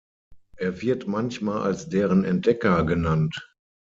[0.57, 3.53] Er wird manchmal als deren Entdecker genannt.